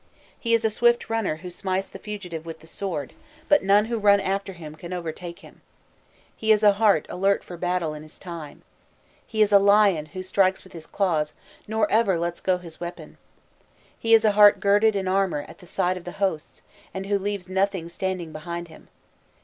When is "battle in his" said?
7.55-8.17